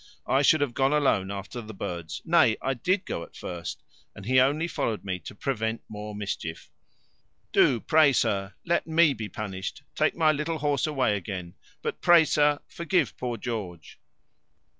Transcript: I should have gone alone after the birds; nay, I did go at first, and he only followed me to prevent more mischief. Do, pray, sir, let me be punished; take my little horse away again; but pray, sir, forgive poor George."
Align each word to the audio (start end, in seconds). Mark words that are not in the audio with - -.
I 0.25 0.41
should 0.41 0.61
have 0.61 0.73
gone 0.73 0.93
alone 0.93 1.29
after 1.29 1.61
the 1.61 1.75
birds; 1.75 2.23
nay, 2.25 2.57
I 2.59 2.73
did 2.73 3.05
go 3.05 3.21
at 3.21 3.35
first, 3.35 3.83
and 4.15 4.25
he 4.25 4.39
only 4.39 4.67
followed 4.67 5.05
me 5.05 5.19
to 5.19 5.35
prevent 5.35 5.83
more 5.87 6.15
mischief. 6.15 6.71
Do, 7.53 7.79
pray, 7.79 8.11
sir, 8.11 8.55
let 8.65 8.87
me 8.87 9.13
be 9.13 9.29
punished; 9.29 9.83
take 9.93 10.15
my 10.15 10.31
little 10.31 10.57
horse 10.57 10.87
away 10.87 11.15
again; 11.15 11.53
but 11.83 12.01
pray, 12.01 12.25
sir, 12.25 12.61
forgive 12.67 13.15
poor 13.15 13.37
George." 13.37 13.99